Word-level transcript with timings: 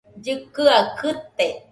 Llɨkɨaɨ 0.23 0.81
kɨte. 0.97 1.45